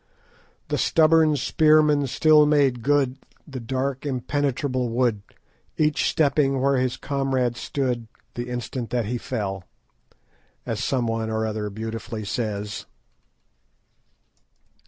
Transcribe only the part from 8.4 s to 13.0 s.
instant that he fell," as someone or other beautifully says.